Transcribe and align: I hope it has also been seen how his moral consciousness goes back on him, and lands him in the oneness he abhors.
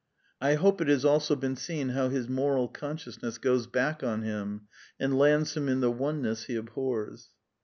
I 0.41 0.55
hope 0.55 0.81
it 0.81 0.87
has 0.87 1.05
also 1.05 1.35
been 1.35 1.55
seen 1.55 1.89
how 1.89 2.09
his 2.09 2.27
moral 2.27 2.67
consciousness 2.67 3.37
goes 3.37 3.67
back 3.67 4.01
on 4.01 4.23
him, 4.23 4.61
and 4.99 5.15
lands 5.15 5.55
him 5.55 5.69
in 5.69 5.79
the 5.79 5.91
oneness 5.91 6.45
he 6.45 6.55
abhors. 6.55 7.29